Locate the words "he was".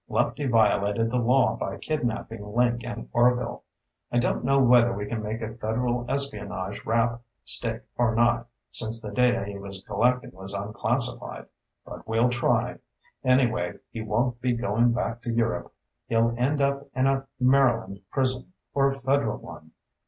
9.45-9.83